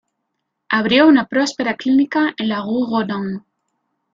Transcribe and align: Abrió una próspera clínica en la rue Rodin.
Abrió 0.69 1.07
una 1.07 1.27
próspera 1.27 1.75
clínica 1.75 2.33
en 2.39 2.49
la 2.49 2.61
rue 2.63 2.87
Rodin. 2.89 3.45